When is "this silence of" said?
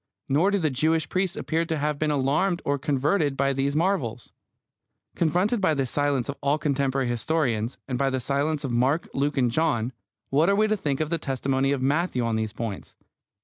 5.75-6.37